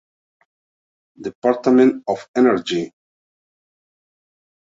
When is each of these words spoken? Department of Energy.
Department 1.21 2.01
of 2.09 2.27
Energy. 2.35 2.91